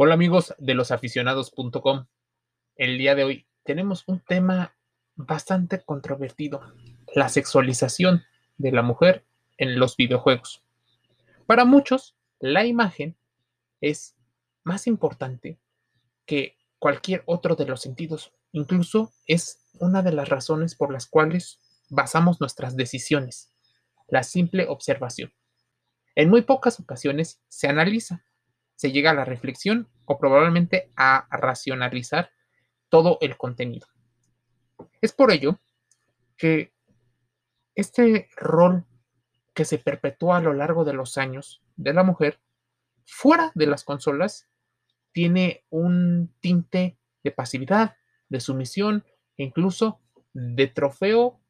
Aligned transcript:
Hola 0.00 0.14
amigos 0.14 0.54
de 0.58 0.74
losaficionados.com. 0.74 2.06
El 2.76 2.98
día 2.98 3.16
de 3.16 3.24
hoy 3.24 3.48
tenemos 3.64 4.04
un 4.06 4.20
tema 4.20 4.76
bastante 5.16 5.82
controvertido, 5.82 6.60
la 7.16 7.28
sexualización 7.28 8.22
de 8.58 8.70
la 8.70 8.82
mujer 8.82 9.26
en 9.56 9.80
los 9.80 9.96
videojuegos. 9.96 10.62
Para 11.46 11.64
muchos, 11.64 12.16
la 12.38 12.64
imagen 12.64 13.16
es 13.80 14.14
más 14.62 14.86
importante 14.86 15.58
que 16.26 16.56
cualquier 16.78 17.24
otro 17.26 17.56
de 17.56 17.66
los 17.66 17.80
sentidos. 17.80 18.32
Incluso 18.52 19.12
es 19.26 19.68
una 19.80 20.02
de 20.02 20.12
las 20.12 20.28
razones 20.28 20.76
por 20.76 20.92
las 20.92 21.08
cuales 21.08 21.58
basamos 21.88 22.40
nuestras 22.40 22.76
decisiones, 22.76 23.52
la 24.06 24.22
simple 24.22 24.68
observación. 24.68 25.32
En 26.14 26.30
muy 26.30 26.42
pocas 26.42 26.78
ocasiones 26.78 27.42
se 27.48 27.66
analiza, 27.66 28.27
se 28.78 28.92
llega 28.92 29.10
a 29.10 29.14
la 29.14 29.24
reflexión 29.24 29.88
o 30.04 30.20
probablemente 30.20 30.92
a 30.94 31.26
racionalizar 31.36 32.30
todo 32.88 33.18
el 33.20 33.36
contenido. 33.36 33.88
Es 35.00 35.12
por 35.12 35.32
ello 35.32 35.58
que 36.36 36.72
este 37.74 38.28
rol 38.36 38.84
que 39.52 39.64
se 39.64 39.78
perpetúa 39.78 40.36
a 40.36 40.40
lo 40.40 40.52
largo 40.52 40.84
de 40.84 40.92
los 40.92 41.18
años 41.18 41.60
de 41.74 41.92
la 41.92 42.04
mujer 42.04 42.38
fuera 43.04 43.50
de 43.56 43.66
las 43.66 43.82
consolas 43.82 44.48
tiene 45.10 45.64
un 45.70 46.32
tinte 46.38 46.96
de 47.24 47.32
pasividad, 47.32 47.96
de 48.28 48.38
sumisión 48.38 49.04
e 49.36 49.42
incluso 49.42 50.00
de 50.32 50.68
trofeo 50.68 51.40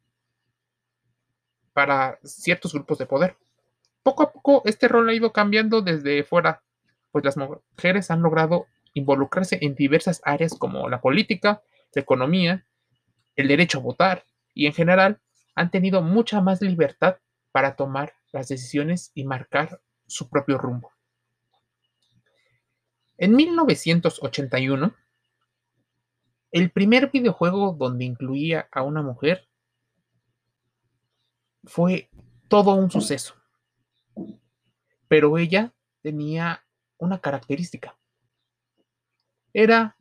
para 1.75 2.19
ciertos 2.25 2.73
grupos 2.73 2.97
de 2.97 3.05
poder. 3.05 3.37
Poco 4.03 4.23
a 4.23 4.33
poco 4.33 4.63
este 4.65 4.89
rol 4.89 5.11
ha 5.11 5.15
ido 5.15 5.31
cambiando 5.31 5.83
desde 5.83 6.25
fuera, 6.25 6.63
pues 7.11 7.25
las 7.25 7.37
mujeres 7.37 8.11
han 8.11 8.23
logrado 8.23 8.67
involucrarse 8.95 9.59
en 9.63 9.75
diversas 9.75 10.21
áreas 10.25 10.55
como 10.55 10.89
la 10.89 11.01
política, 11.01 11.63
la 11.95 12.03
economía, 12.03 12.67
el 13.37 13.49
derecho 13.49 13.79
a 13.79 13.83
votar 13.83 14.25
y 14.55 14.67
en 14.67 14.73
general 14.73 15.21
han 15.55 15.71
tenido 15.71 16.03
mucha 16.03 16.41
más 16.41 16.61
libertad 16.61 17.19
para 17.53 17.77
tomar 17.77 18.15
las 18.33 18.49
decisiones 18.49 19.11
y 19.15 19.25
marcar 19.25 19.81
su 20.07 20.29
propio 20.29 20.59
rumbo. 20.59 20.93
En 23.17 23.35
1981, 23.35 24.95
el 26.51 26.71
primer 26.71 27.11
videojuego 27.11 27.75
donde 27.79 28.05
incluía 28.05 28.69
a 28.71 28.83
una 28.83 29.03
mujer 29.03 29.49
fue 31.65 32.09
todo 32.49 32.75
un 32.75 32.91
suceso. 32.91 33.35
Pero 35.09 35.37
ella 35.39 35.75
tenía 36.01 36.65
una 36.99 37.21
característica. 37.21 37.97
Era 39.53 39.97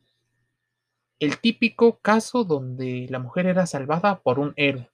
el 1.20 1.40
típico 1.40 2.00
caso 2.00 2.44
donde 2.44 3.08
la 3.10 3.20
mujer 3.20 3.48
era 3.48 3.66
salvada 3.66 4.20
por 4.20 4.40
un 4.40 4.54
héroe. 4.56 4.90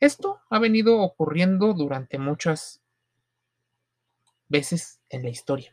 Esto 0.00 0.40
ha 0.48 0.58
venido 0.58 1.00
ocurriendo 1.00 1.74
durante 1.74 2.18
muchas 2.18 2.82
veces 4.48 5.00
en 5.08 5.22
la 5.22 5.28
historia. 5.28 5.72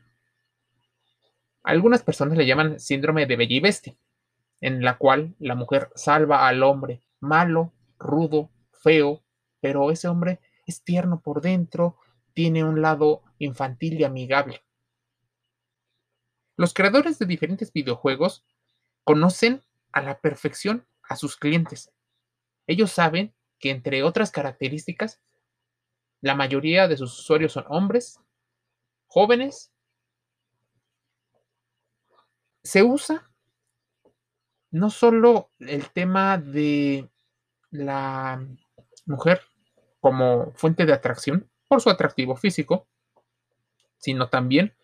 Algunas 1.63 2.03
personas 2.03 2.37
le 2.37 2.45
llaman 2.45 2.79
síndrome 2.79 3.25
de 3.25 3.59
Bestia, 3.61 3.97
en 4.61 4.83
la 4.83 4.97
cual 4.97 5.35
la 5.39 5.55
mujer 5.55 5.89
salva 5.95 6.47
al 6.47 6.63
hombre 6.63 7.01
malo, 7.19 7.73
rudo, 7.97 8.49
feo, 8.71 9.23
pero 9.59 9.91
ese 9.91 10.07
hombre 10.07 10.39
es 10.65 10.83
tierno 10.83 11.19
por 11.21 11.41
dentro, 11.41 11.97
tiene 12.37 12.63
un 12.63 12.83
lado 12.83 13.23
infantil 13.39 13.99
y 13.99 14.03
amigable. 14.03 14.63
Los 16.55 16.71
creadores 16.71 17.17
de 17.17 17.25
diferentes 17.25 17.73
videojuegos 17.73 18.45
conocen 19.03 19.63
a 19.91 20.03
la 20.03 20.19
perfección 20.19 20.85
a 21.01 21.15
sus 21.15 21.35
clientes. 21.35 21.91
Ellos 22.67 22.91
saben 22.91 23.33
que 23.57 23.71
entre 23.71 24.03
otras 24.03 24.29
características, 24.29 25.19
la 26.21 26.35
mayoría 26.35 26.87
de 26.87 26.97
sus 26.97 27.17
usuarios 27.21 27.53
son 27.53 27.65
hombres, 27.69 28.19
jóvenes. 29.07 29.71
Se 32.63 32.83
usa 32.83 33.31
no 34.69 34.91
solo 34.91 35.49
el 35.57 35.89
tema 35.89 36.37
de 36.37 37.09
la 37.71 38.47
mujer 39.07 39.41
como 39.99 40.53
fuente 40.53 40.85
de 40.85 40.93
atracción 40.93 41.49
por 41.67 41.81
su 41.81 41.89
atractivo 41.89 42.35
físico, 42.35 42.87
sino 43.97 44.29
también 44.29 44.75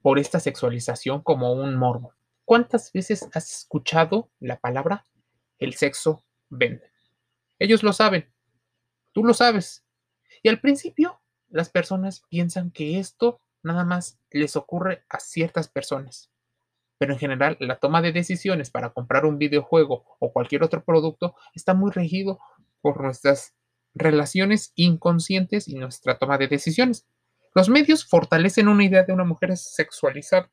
por 0.00 0.18
esta 0.18 0.40
sexualización 0.40 1.22
como 1.22 1.52
un 1.52 1.76
morbo. 1.76 2.14
¿Cuántas 2.44 2.92
veces 2.92 3.28
has 3.32 3.52
escuchado 3.60 4.30
la 4.40 4.58
palabra 4.58 5.06
el 5.58 5.74
sexo 5.74 6.24
vende? 6.48 6.90
Ellos 7.58 7.82
lo 7.82 7.92
saben, 7.92 8.28
tú 9.12 9.24
lo 9.24 9.34
sabes. 9.34 9.84
Y 10.42 10.48
al 10.48 10.60
principio 10.60 11.20
las 11.48 11.70
personas 11.70 12.24
piensan 12.28 12.70
que 12.70 12.98
esto 12.98 13.40
nada 13.62 13.84
más 13.84 14.18
les 14.30 14.56
ocurre 14.56 15.04
a 15.08 15.20
ciertas 15.20 15.68
personas. 15.68 16.30
Pero 16.98 17.12
en 17.12 17.18
general 17.18 17.56
la 17.60 17.78
toma 17.78 18.02
de 18.02 18.12
decisiones 18.12 18.70
para 18.70 18.90
comprar 18.90 19.24
un 19.24 19.38
videojuego 19.38 20.04
o 20.18 20.32
cualquier 20.32 20.62
otro 20.62 20.84
producto 20.84 21.36
está 21.54 21.74
muy 21.74 21.92
regido 21.92 22.40
por 22.80 23.00
nuestras 23.00 23.54
relaciones 23.94 24.72
inconscientes 24.74 25.68
y 25.68 25.74
nuestra 25.74 26.18
toma 26.18 26.38
de 26.38 26.48
decisiones. 26.48 27.06
Los 27.54 27.68
medios 27.68 28.04
fortalecen 28.06 28.68
una 28.68 28.84
idea 28.84 29.02
de 29.02 29.12
una 29.12 29.24
mujer 29.24 29.56
sexualizada, 29.56 30.50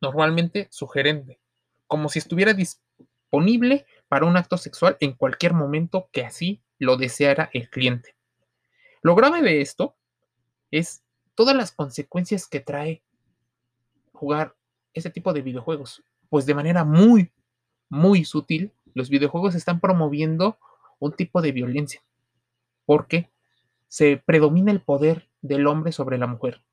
normalmente 0.00 0.68
sugerente, 0.70 1.40
como 1.86 2.08
si 2.08 2.18
estuviera 2.18 2.52
disponible 2.52 3.86
para 4.08 4.26
un 4.26 4.36
acto 4.36 4.58
sexual 4.58 4.96
en 5.00 5.12
cualquier 5.12 5.54
momento 5.54 6.08
que 6.12 6.24
así 6.24 6.62
lo 6.78 6.96
deseara 6.96 7.50
el 7.52 7.70
cliente. 7.70 8.14
Lo 9.02 9.14
grave 9.14 9.42
de 9.42 9.60
esto 9.60 9.96
es 10.70 11.02
todas 11.34 11.56
las 11.56 11.72
consecuencias 11.72 12.46
que 12.46 12.60
trae 12.60 13.02
jugar 14.12 14.54
ese 14.92 15.10
tipo 15.10 15.32
de 15.32 15.42
videojuegos, 15.42 16.02
pues 16.28 16.46
de 16.46 16.54
manera 16.54 16.84
muy, 16.84 17.32
muy 17.88 18.24
sutil, 18.24 18.72
los 18.94 19.10
videojuegos 19.10 19.54
están 19.54 19.80
promoviendo 19.80 20.58
un 21.00 21.12
tipo 21.12 21.42
de 21.42 21.52
violencia, 21.52 22.02
porque 22.86 23.30
se 23.88 24.16
predomina 24.16 24.72
el 24.72 24.80
poder 24.80 25.28
del 25.40 25.66
hombre 25.66 25.92
sobre 25.92 26.18
la 26.18 26.26
mujer. 26.26 26.64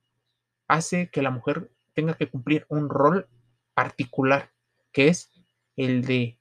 Hace 0.68 1.10
que 1.10 1.22
la 1.22 1.32
mujer 1.32 1.72
tenga 1.94 2.16
que 2.16 2.30
cumplir 2.30 2.66
un 2.70 2.90
rol 2.90 3.28
particular, 3.74 4.52
que 4.92 5.08
es 5.08 5.32
el 5.76 6.04
de 6.04 6.40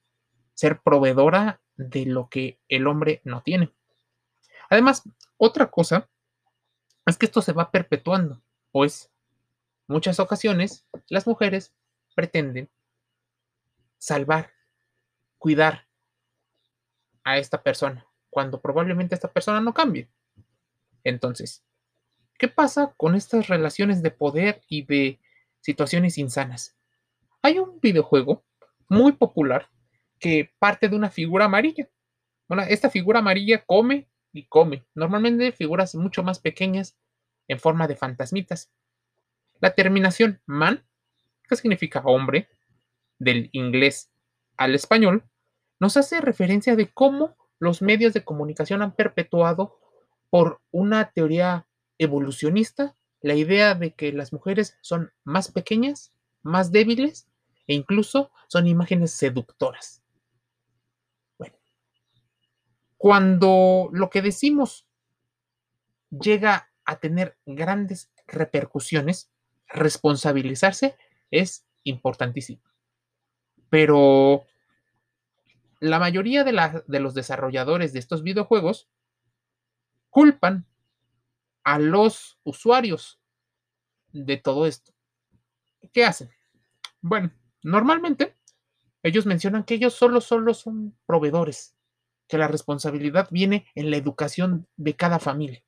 ser 0.54 0.80
proveedora 0.80 1.60
de 1.76 2.06
lo 2.06 2.28
que 2.28 2.60
el 2.68 2.86
hombre 2.86 3.20
no 3.24 3.42
tiene. 3.42 3.72
Además, 4.68 5.02
otra 5.36 5.70
cosa 5.70 6.08
es 7.06 7.18
que 7.18 7.26
esto 7.26 7.42
se 7.42 7.52
va 7.52 7.70
perpetuando, 7.70 8.42
pues 8.70 9.10
muchas 9.86 10.20
ocasiones 10.20 10.86
las 11.08 11.26
mujeres 11.26 11.74
pretenden 12.14 12.70
salvar, 13.98 14.52
cuidar 15.38 15.86
a 17.24 17.38
esta 17.38 17.62
persona, 17.62 18.06
cuando 18.30 18.60
probablemente 18.60 19.14
esta 19.14 19.32
persona 19.32 19.60
no 19.60 19.74
cambie. 19.74 20.08
Entonces, 21.04 21.64
¿qué 22.38 22.48
pasa 22.48 22.94
con 22.96 23.14
estas 23.14 23.48
relaciones 23.48 24.02
de 24.02 24.10
poder 24.10 24.62
y 24.68 24.82
de 24.82 25.20
situaciones 25.60 26.16
insanas? 26.18 26.76
Hay 27.42 27.58
un 27.58 27.80
videojuego 27.80 28.44
muy 28.88 29.12
popular 29.12 29.68
que 30.18 30.52
parte 30.58 30.88
de 30.88 30.96
una 30.96 31.10
figura 31.10 31.46
amarilla. 31.46 31.88
Bueno, 32.48 32.62
esta 32.68 32.90
figura 32.90 33.20
amarilla 33.20 33.64
come 33.64 34.08
y 34.32 34.44
come. 34.44 34.84
Normalmente 34.94 35.52
figuras 35.52 35.94
mucho 35.94 36.22
más 36.22 36.38
pequeñas 36.38 36.96
en 37.48 37.58
forma 37.58 37.88
de 37.88 37.96
fantasmitas. 37.96 38.70
La 39.60 39.74
terminación 39.74 40.40
man, 40.46 40.84
que 41.48 41.56
significa 41.56 42.02
hombre, 42.04 42.48
del 43.18 43.50
inglés 43.52 44.10
al 44.56 44.74
español, 44.74 45.24
nos 45.78 45.96
hace 45.96 46.20
referencia 46.20 46.76
de 46.76 46.88
cómo 46.88 47.36
los 47.60 47.82
medios 47.82 48.12
de 48.14 48.24
comunicación 48.24 48.82
han 48.82 48.96
perpetuado 48.96 49.78
por 50.30 50.60
una 50.72 51.12
teoría 51.12 51.68
evolucionista 51.98 52.96
la 53.20 53.34
idea 53.34 53.74
de 53.74 53.92
que 53.92 54.12
las 54.12 54.32
mujeres 54.32 54.78
son 54.80 55.12
más 55.24 55.52
pequeñas, 55.52 56.12
más 56.42 56.72
débiles 56.72 57.28
e 57.66 57.74
incluso 57.74 58.32
son 58.48 58.66
imágenes 58.66 59.12
seductoras. 59.12 60.02
Bueno, 61.38 61.54
cuando 62.96 63.90
lo 63.92 64.08
que 64.08 64.22
decimos 64.22 64.86
llega 66.10 66.72
a 66.86 66.98
tener 66.98 67.36
grandes 67.44 68.10
repercusiones, 68.26 69.30
responsabilizarse 69.68 70.96
es 71.30 71.66
importantísimo. 71.84 72.62
Pero 73.68 74.46
la 75.80 75.98
mayoría 75.98 76.44
de, 76.44 77.00
los 77.00 77.14
desarrolladores 77.14 77.92
de 77.92 77.98
estos 77.98 78.22
videojuegos 78.22 78.88
culpan 80.10 80.66
a 81.64 81.78
los 81.78 82.38
usuarios 82.44 83.18
de 84.12 84.36
todo 84.36 84.66
esto. 84.66 84.92
¿qué 85.92 86.04
hacen? 86.04 86.28
Bueno, 87.00 87.32
normalmente 87.62 88.36
ellos 89.02 89.24
mencionan 89.24 89.64
que 89.64 89.74
ellos 89.74 89.94
solo, 89.94 90.20
solo 90.20 90.52
son 90.52 90.96
proveedores, 91.06 91.74
que 92.28 92.36
la 92.36 92.48
responsabilidad 92.48 93.28
viene 93.30 93.66
en 93.74 93.90
la 93.90 93.96
educación 93.96 94.68
de 94.76 94.94
cada 94.94 95.18
familia. 95.18 95.64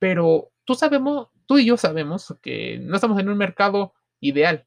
Pero 0.00 0.50
tú 0.64 0.74
sabemos, 0.74 1.28
tú 1.46 1.58
y 1.58 1.66
yo 1.66 1.76
sabemos 1.76 2.34
que 2.42 2.78
no 2.78 2.96
estamos 2.96 3.20
en 3.20 3.28
un 3.28 3.38
mercado 3.38 3.94
ideal. 4.18 4.66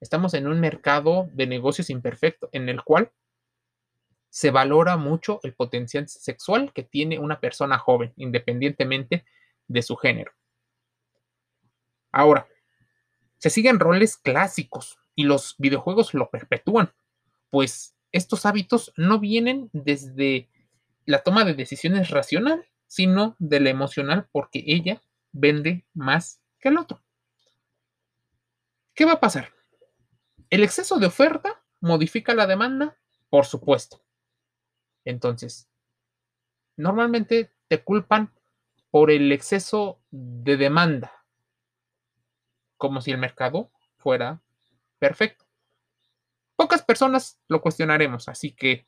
Estamos 0.00 0.34
en 0.34 0.46
un 0.46 0.60
mercado 0.60 1.28
de 1.32 1.48
negocios 1.48 1.90
imperfecto 1.90 2.48
en 2.52 2.68
el 2.68 2.82
cual 2.84 3.10
se 4.30 4.50
valora 4.50 4.96
mucho 4.96 5.40
el 5.42 5.54
potencial 5.54 6.08
sexual 6.08 6.72
que 6.72 6.84
tiene 6.84 7.18
una 7.18 7.40
persona 7.40 7.78
joven, 7.78 8.12
independientemente 8.16 9.24
de 9.68 9.82
su 9.82 9.96
género. 9.96 10.32
Ahora, 12.12 12.48
se 13.38 13.50
siguen 13.50 13.80
roles 13.80 14.16
clásicos 14.16 14.98
y 15.14 15.24
los 15.24 15.56
videojuegos 15.58 16.14
lo 16.14 16.30
perpetúan, 16.30 16.92
pues 17.50 17.96
estos 18.12 18.46
hábitos 18.46 18.92
no 18.96 19.18
vienen 19.18 19.68
desde 19.72 20.48
la 21.06 21.22
toma 21.22 21.44
de 21.44 21.54
decisiones 21.54 22.10
racional, 22.10 22.66
sino 22.86 23.36
de 23.38 23.60
la 23.60 23.70
emocional, 23.70 24.28
porque 24.32 24.64
ella 24.66 25.02
vende 25.32 25.84
más 25.94 26.40
que 26.58 26.68
el 26.68 26.78
otro. 26.78 27.02
¿Qué 28.94 29.04
va 29.04 29.12
a 29.12 29.20
pasar? 29.20 29.52
¿El 30.50 30.62
exceso 30.62 30.98
de 30.98 31.06
oferta 31.06 31.62
modifica 31.80 32.34
la 32.34 32.46
demanda? 32.46 32.96
Por 33.28 33.46
supuesto. 33.46 34.02
Entonces, 35.04 35.68
normalmente 36.76 37.52
te 37.68 37.82
culpan 37.82 38.32
por 38.90 39.10
el 39.10 39.30
exceso 39.32 40.00
de 40.10 40.56
demanda, 40.56 41.12
como 42.76 43.00
si 43.00 43.12
el 43.12 43.18
mercado 43.18 43.70
fuera 43.96 44.42
perfecto. 44.98 45.44
Pocas 46.56 46.82
personas 46.82 47.38
lo 47.48 47.62
cuestionaremos, 47.62 48.28
así 48.28 48.52
que 48.52 48.86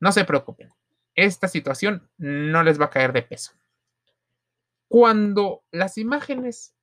no 0.00 0.12
se 0.12 0.24
preocupen. 0.24 0.70
Esta 1.14 1.48
situación 1.48 2.10
no 2.18 2.62
les 2.62 2.80
va 2.80 2.86
a 2.86 2.90
caer 2.90 3.12
de 3.12 3.22
peso. 3.22 3.52
Cuando 4.88 5.64
las 5.70 5.96
imágenes 5.96 6.74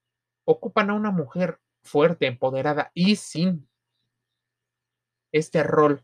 ocupan 0.45 0.89
a 0.89 0.94
una 0.94 1.11
mujer 1.11 1.59
fuerte, 1.83 2.27
empoderada 2.27 2.91
y 2.94 3.15
sin 3.15 3.69
este 5.31 5.63
rol 5.63 6.03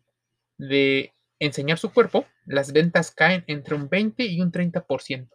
de 0.58 1.14
enseñar 1.40 1.78
su 1.78 1.92
cuerpo, 1.92 2.26
las 2.46 2.74
ventas 2.74 3.12
caen 3.12 3.44
entre 3.48 3.76
un 3.76 3.90
20 3.90 4.26
y 4.26 4.42
un 4.42 4.52
30%. 4.52 5.30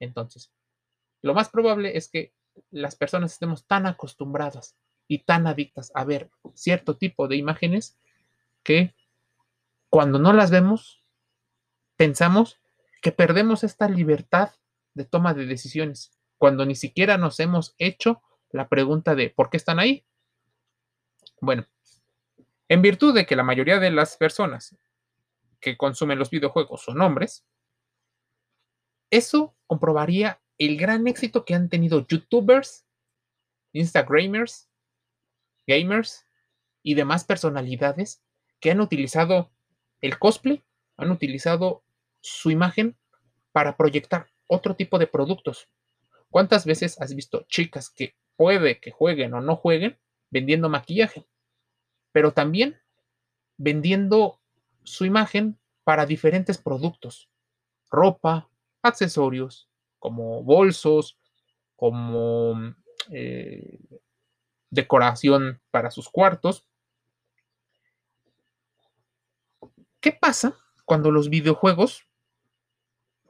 Entonces, 0.00 0.52
lo 1.22 1.34
más 1.34 1.48
probable 1.48 1.96
es 1.96 2.08
que 2.08 2.34
las 2.70 2.96
personas 2.96 3.32
estemos 3.32 3.66
tan 3.66 3.86
acostumbradas 3.86 4.76
y 5.08 5.24
tan 5.24 5.46
adictas 5.46 5.90
a 5.94 6.04
ver 6.04 6.30
cierto 6.54 6.96
tipo 6.96 7.28
de 7.28 7.36
imágenes 7.36 7.98
que 8.62 8.94
cuando 9.88 10.18
no 10.18 10.32
las 10.32 10.50
vemos, 10.50 11.04
pensamos 11.96 12.60
que 13.00 13.12
perdemos 13.12 13.64
esta 13.64 13.88
libertad 13.88 14.50
de 14.94 15.04
toma 15.04 15.34
de 15.34 15.46
decisiones, 15.46 16.18
cuando 16.38 16.64
ni 16.64 16.74
siquiera 16.74 17.18
nos 17.18 17.38
hemos 17.40 17.74
hecho 17.78 18.22
la 18.50 18.68
pregunta 18.68 19.14
de 19.14 19.30
¿por 19.30 19.50
qué 19.50 19.56
están 19.56 19.78
ahí? 19.78 20.04
Bueno, 21.40 21.66
en 22.68 22.82
virtud 22.82 23.14
de 23.14 23.26
que 23.26 23.36
la 23.36 23.42
mayoría 23.42 23.78
de 23.78 23.90
las 23.90 24.16
personas 24.16 24.76
que 25.64 25.78
consumen 25.78 26.18
los 26.18 26.28
videojuegos 26.28 26.82
son 26.82 27.00
hombres, 27.00 27.46
eso 29.10 29.56
comprobaría 29.66 30.42
el 30.58 30.76
gran 30.76 31.06
éxito 31.06 31.44
que 31.46 31.54
han 31.54 31.70
tenido 31.70 32.06
youtubers, 32.06 32.86
instagramers, 33.72 34.68
gamers 35.66 36.26
y 36.82 36.94
demás 36.94 37.24
personalidades 37.24 38.22
que 38.60 38.70
han 38.70 38.80
utilizado 38.80 39.52
el 40.02 40.18
cosplay, 40.18 40.62
han 40.98 41.10
utilizado 41.10 41.82
su 42.20 42.50
imagen 42.50 42.98
para 43.52 43.76
proyectar 43.76 44.26
otro 44.46 44.76
tipo 44.76 44.98
de 44.98 45.06
productos. 45.06 45.68
¿Cuántas 46.28 46.66
veces 46.66 47.00
has 47.00 47.14
visto 47.14 47.46
chicas 47.48 47.88
que 47.88 48.16
puede 48.36 48.80
que 48.80 48.90
jueguen 48.90 49.32
o 49.32 49.40
no 49.40 49.56
jueguen 49.56 49.98
vendiendo 50.30 50.68
maquillaje? 50.68 51.26
Pero 52.12 52.32
también 52.32 52.80
vendiendo 53.56 54.40
su 54.84 55.04
imagen 55.04 55.58
para 55.82 56.06
diferentes 56.06 56.58
productos, 56.58 57.28
ropa, 57.90 58.48
accesorios, 58.82 59.68
como 59.98 60.42
bolsos, 60.42 61.18
como 61.76 62.74
eh, 63.10 63.78
decoración 64.70 65.60
para 65.70 65.90
sus 65.90 66.08
cuartos. 66.08 66.66
¿Qué 70.00 70.12
pasa 70.12 70.56
cuando 70.84 71.10
los 71.10 71.30
videojuegos 71.30 72.06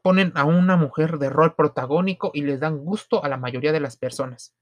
ponen 0.03 0.33
a 0.35 0.45
una 0.45 0.77
mujer 0.77 1.19
de 1.19 1.31
rol 1.31 1.55
protagónico 1.55 2.31
y 2.35 2.43
les 2.43 2.61
dan 2.61 2.79
gusto 2.79 3.25
a 3.25 3.29
la 3.29 3.37
mayoría 3.37 3.73
de 3.73 3.81
las 3.81 3.97
personas? 3.97 4.55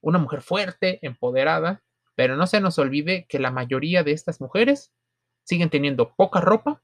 Una 0.00 0.18
mujer 0.18 0.40
fuerte, 0.40 0.98
empoderada, 1.02 1.82
pero 2.14 2.36
no 2.36 2.46
se 2.46 2.60
nos 2.60 2.78
olvide 2.78 3.26
que 3.28 3.38
la 3.38 3.50
mayoría 3.50 4.02
de 4.02 4.12
estas 4.12 4.40
mujeres 4.40 4.92
siguen 5.46 5.70
teniendo 5.70 6.12
poca 6.14 6.40
ropa, 6.40 6.82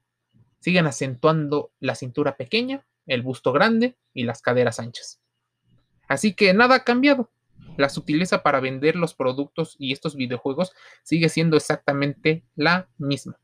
siguen 0.61 0.87
acentuando 0.87 1.73
la 1.81 1.97
cintura 1.97 2.37
pequeña, 2.37 2.87
el 3.07 3.23
busto 3.23 3.53
grande 3.53 3.97
y 4.15 4.23
las 4.23 4.41
caderas 4.41 4.79
anchas. 4.79 5.21
Así 6.09 6.35
que 6.35 6.55
nada 6.55 6.77
ha 6.77 6.85
cambiado. 6.85 7.31
La 7.77 7.89
sutileza 7.89 8.43
para 8.43 8.61
vender 8.61 8.95
los 8.97 9.15
productos 9.15 9.75
y 9.79 9.93
estos 9.93 10.15
videojuegos 10.15 10.73
sigue 11.03 11.29
siendo 11.29 11.57
exactamente 11.57 12.45
la 12.55 12.89
misma, 12.99 13.39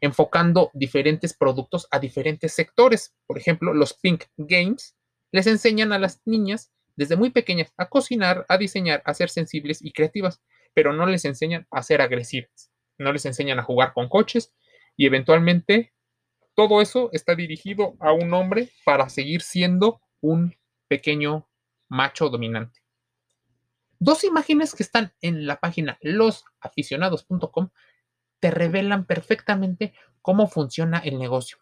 enfocando 0.00 0.70
diferentes 0.74 1.32
productos 1.32 1.86
a 1.92 2.00
diferentes 2.00 2.52
sectores. 2.52 3.14
Por 3.26 3.38
ejemplo, 3.38 3.72
los 3.72 3.94
Pink 3.94 4.24
Games 4.36 4.96
les 5.30 5.46
enseñan 5.46 5.92
a 5.92 5.98
las 5.98 6.22
niñas 6.24 6.72
desde 6.96 7.16
muy 7.16 7.30
pequeñas 7.30 7.72
a 7.76 7.88
cocinar, 7.88 8.46
a 8.48 8.58
diseñar, 8.58 9.00
a 9.04 9.14
ser 9.14 9.30
sensibles 9.30 9.80
y 9.80 9.92
creativas, 9.92 10.40
pero 10.74 10.92
no 10.92 11.06
les 11.06 11.24
enseñan 11.24 11.68
a 11.70 11.82
ser 11.84 12.00
agresivas 12.00 12.69
no 13.00 13.12
les 13.12 13.24
enseñan 13.24 13.58
a 13.58 13.62
jugar 13.62 13.92
con 13.92 14.08
coches 14.08 14.54
y 14.96 15.06
eventualmente 15.06 15.92
todo 16.54 16.82
eso 16.82 17.08
está 17.12 17.34
dirigido 17.34 17.96
a 17.98 18.12
un 18.12 18.32
hombre 18.34 18.70
para 18.84 19.08
seguir 19.08 19.40
siendo 19.40 20.02
un 20.20 20.54
pequeño 20.86 21.48
macho 21.88 22.28
dominante. 22.28 22.80
Dos 23.98 24.24
imágenes 24.24 24.74
que 24.74 24.82
están 24.82 25.14
en 25.22 25.46
la 25.46 25.60
página 25.60 25.98
losaficionados.com 26.02 27.70
te 28.38 28.50
revelan 28.50 29.06
perfectamente 29.06 29.94
cómo 30.20 30.48
funciona 30.48 30.98
el 30.98 31.18
negocio. 31.18 31.58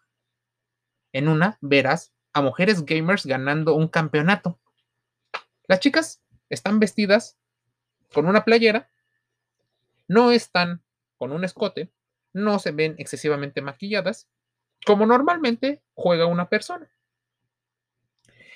En 1.13 1.29
una 1.29 1.59
verás 1.61 2.13
a 2.33 2.43
mujeres 2.43 2.85
gamers 2.85 3.27
ganando 3.27 3.75
un 3.75 3.89
campeonato. 3.89 4.61
Las 5.69 5.81
chicas 5.81 6.23
están 6.49 6.81
vestidas 6.81 7.39
con 8.13 8.27
una 8.27 8.45
playera, 8.45 8.91
no 10.09 10.33
están 10.33 10.83
con 11.19 11.33
un 11.33 11.45
escote, 11.45 11.91
no 12.33 12.59
se 12.59 12.73
ven 12.73 12.95
excesivamente 12.99 13.61
maquilladas, 13.61 14.29
como 14.87 15.07
normalmente 15.07 15.83
juega 15.95 16.27
una 16.27 16.49
persona. 16.49 16.91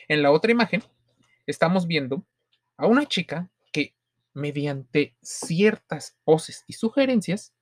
En 0.09 0.23
la 0.23 0.31
otra 0.31 0.53
imagen 0.53 0.83
estamos 1.47 1.87
viendo 1.87 2.25
a 2.77 2.87
una 2.87 3.07
chica 3.07 3.51
que 3.73 3.95
mediante 4.35 5.17
ciertas 5.23 6.17
poses 6.25 6.65
y 6.67 6.75
sugerencias 6.75 7.53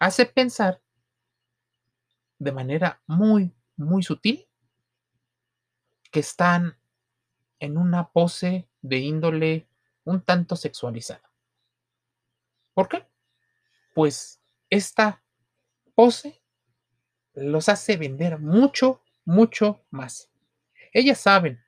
hace 0.00 0.26
pensar 0.26 0.80
de 2.38 2.52
manera 2.52 3.00
muy, 3.06 3.52
muy 3.76 4.02
sutil 4.02 4.48
que 6.10 6.20
están 6.20 6.76
en 7.60 7.78
una 7.78 8.10
pose 8.10 8.68
de 8.82 8.98
índole 8.98 9.68
un 10.04 10.20
tanto 10.20 10.56
sexualizada. 10.56 11.30
¿Por 12.74 12.88
qué? 12.88 13.06
Pues 13.94 14.40
esta 14.70 15.22
pose 15.94 16.42
los 17.34 17.68
hace 17.68 17.96
vender 17.96 18.38
mucho, 18.38 19.02
mucho 19.24 19.84
más. 19.90 20.30
Ellas 20.92 21.20
saben 21.20 21.62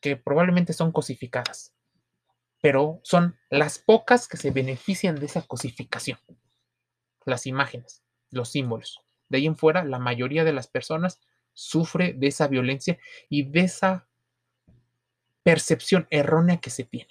que 0.00 0.16
probablemente 0.16 0.72
son 0.72 0.92
cosificadas, 0.92 1.74
pero 2.60 3.00
son 3.02 3.36
las 3.50 3.78
pocas 3.78 4.28
que 4.28 4.36
se 4.36 4.50
benefician 4.50 5.16
de 5.16 5.26
esa 5.26 5.42
cosificación. 5.42 6.18
Las 7.24 7.46
imágenes, 7.46 8.02
los 8.30 8.50
símbolos. 8.50 9.00
De 9.28 9.38
ahí 9.38 9.46
en 9.46 9.56
fuera, 9.56 9.84
la 9.84 9.98
mayoría 9.98 10.44
de 10.44 10.52
las 10.52 10.68
personas 10.68 11.20
sufre 11.52 12.12
de 12.12 12.28
esa 12.28 12.46
violencia 12.46 12.98
y 13.28 13.50
de 13.50 13.60
esa 13.60 14.08
percepción 15.42 16.06
errónea 16.10 16.58
que 16.58 16.70
se 16.70 16.84
tiene. 16.84 17.10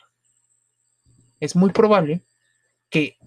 Es 1.39 1.55
muy 1.55 1.71
probable 1.71 2.25
que 2.89 3.17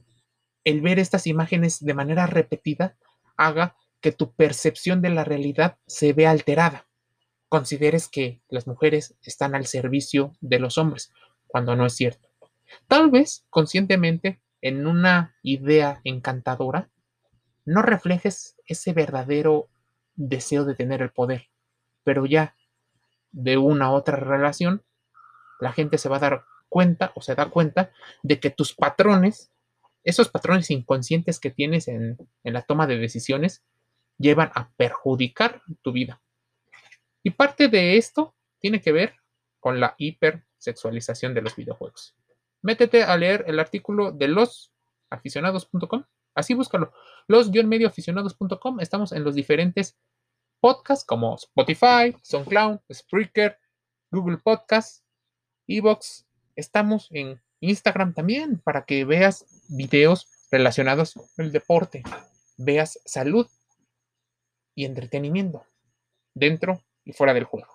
el 0.71 0.81
ver 0.81 0.99
estas 0.99 1.27
imágenes 1.27 1.85
de 1.85 1.95
manera 1.95 2.27
repetida 2.27 2.97
haga 3.37 3.77
que 4.01 4.13
tu 4.13 4.33
percepción 4.33 5.03
de 5.03 5.11
la 5.11 5.25
realidad 5.25 5.79
se 5.87 6.13
vea 6.13 6.31
alterada. 6.31 6.87
Consideres 7.49 8.09
que 8.09 8.43
las 8.49 8.67
mujeres 8.67 9.17
están 9.23 9.55
al 9.55 9.67
servicio 9.67 10.33
de 10.41 10.59
los 10.59 10.79
hombres, 10.79 11.13
cuando 11.47 11.77
no 11.77 11.87
es 11.87 11.95
cierto. 11.95 12.29
Tal 12.87 13.11
vez 13.11 13.45
conscientemente 13.51 14.41
en 14.63 14.87
una 14.87 15.37
idea 15.43 16.01
encantadora, 16.05 16.91
no 17.65 17.83
reflejes 17.83 18.57
ese 18.67 18.93
verdadero 18.93 19.69
deseo 20.15 20.65
de 20.65 20.75
tener 20.75 21.03
el 21.03 21.11
poder, 21.11 21.49
pero 22.05 22.27
ya 22.27 22.55
de 23.33 23.57
una 23.57 23.91
otra 23.91 24.17
relación, 24.17 24.83
la 25.61 25.73
gente 25.73 25.99
se 25.99 26.09
va 26.09 26.17
a 26.17 26.21
dar 26.21 26.45
cuenta 26.69 27.13
o 27.15 27.21
se 27.21 27.35
da 27.35 27.51
cuenta 27.51 27.91
de 28.23 28.41
que 28.41 28.51
tus 28.51 28.75
patrones, 28.75 29.51
esos 30.05 30.29
patrones 30.29 30.71
inconscientes 30.71 31.39
que 31.39 31.51
tienes 31.51 31.89
en, 31.89 32.17
la 32.43 32.63
toma 32.63 32.87
de 32.87 32.99
decisiones, 32.99 33.63
llevan 34.19 34.51
a 34.55 34.71
perjudicar 34.77 35.63
tu 35.83 35.93
vida. 35.93 36.23
Y 37.23 37.31
parte 37.31 37.69
de 37.69 37.97
esto 37.97 38.35
tiene 38.61 38.81
que 38.81 38.93
ver 38.93 39.15
con 39.59 39.81
la 39.81 39.95
hipersexualización 39.99 41.35
de 41.35 41.43
los 41.43 41.57
videojuegos. 41.57 42.17
Métete 42.63 43.05
a 43.05 43.17
leer 43.17 43.45
el 43.47 43.59
artículo 43.59 44.13
de 44.13 44.29
losaficionados.com. 44.29 46.05
Así 46.35 46.55
búscalo. 46.55 46.93
Los-medioaficionados.com. 47.27 48.81
Estamos 48.81 49.13
en 49.13 49.25
los 49.25 49.35
diferentes 49.35 49.99
podcasts 50.61 51.05
como 51.05 51.35
Spotify, 51.35 52.17
SoundCloud, 52.23 52.81
Spreaker, 52.93 53.59
Google 54.11 54.39
Podcasts, 54.39 55.05
Evox. 55.67 56.27
Estamos 56.57 57.09
en 57.11 57.41
Instagram 57.61 58.15
también 58.15 58.59
para 58.59 58.85
que 58.85 59.05
veas 59.05 59.47
videos 59.69 60.29
relacionados 60.51 61.15
con 61.15 61.45
el 61.45 61.53
deporte, 61.53 62.03
veas 62.57 62.99
salud 63.05 63.47
y 64.75 64.85
entretenimiento 64.85 65.65
dentro 66.35 66.83
y 67.05 67.13
fuera 67.13 67.35
del 67.35 67.45
juego. 67.45 67.73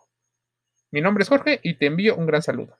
Mi 0.92 1.02
nombre 1.02 1.24
es 1.24 1.30
Jorge 1.30 1.60
y 1.64 1.76
te 1.76 1.88
envío 1.88 2.16
un 2.16 2.26
gran 2.26 2.42
saludo. 2.42 2.78